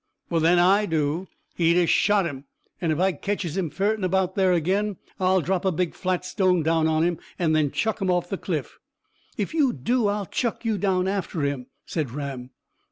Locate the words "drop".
5.41-5.63